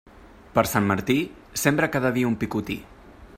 Per 0.55 0.63
Sant 0.71 0.87
Martí, 0.91 1.17
sembra 1.65 1.91
cada 1.97 2.13
dia 2.17 2.31
un 2.31 2.39
picotí. 2.45 2.79